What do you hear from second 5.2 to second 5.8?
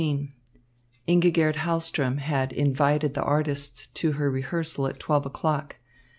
o'clock.